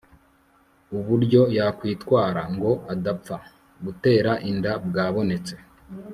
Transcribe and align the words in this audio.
uburyo 0.97 1.41
yakwitwara 1.57 2.41
ngo 2.55 2.71
adapfa 2.93 3.37
gutera 3.83 4.31
inda 4.49 4.71
bwabonetse 4.87 5.55